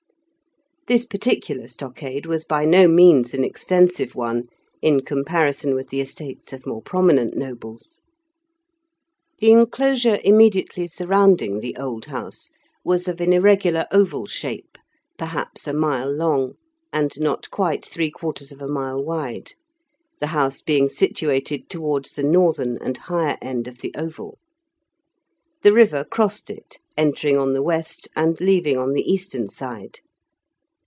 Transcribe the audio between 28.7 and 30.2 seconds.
on the eastern side.